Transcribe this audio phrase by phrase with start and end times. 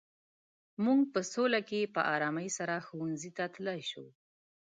[0.83, 4.05] موږ په سوله کې په ارامۍ سره ښوونځي ته تلای شو.